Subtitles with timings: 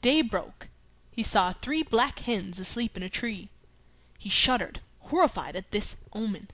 [0.00, 0.70] Day broke.
[1.12, 3.48] He saw three black hens asleep in a tree.
[4.18, 6.48] He shuddered, horrified at this omen.